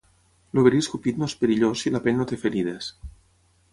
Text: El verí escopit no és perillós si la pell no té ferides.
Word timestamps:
El 0.53 0.61
verí 0.67 0.79
escopit 0.83 1.21
no 1.23 1.29
és 1.31 1.37
perillós 1.43 1.85
si 1.85 1.93
la 1.97 2.03
pell 2.07 2.19
no 2.23 2.29
té 2.33 2.43
ferides. 2.45 2.89